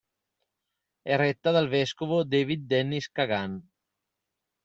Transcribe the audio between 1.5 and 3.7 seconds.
dal vescovo David Dennis Kagan.